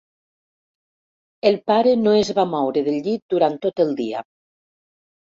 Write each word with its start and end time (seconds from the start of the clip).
El 1.49 1.57
pare 1.71 1.91
no 2.05 2.13
es 2.21 2.31
va 2.39 2.45
moure 2.53 2.83
del 2.87 2.97
llit 3.09 3.23
durant 3.35 3.59
tot 3.67 3.83
el 3.87 3.93
dia. 4.01 4.25